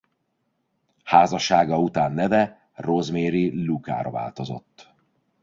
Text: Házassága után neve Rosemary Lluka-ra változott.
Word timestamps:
Házassága 1.03 1.79
után 1.79 2.11
neve 2.11 2.69
Rosemary 2.73 3.63
Lluka-ra 3.65 4.11
változott. 4.11 4.93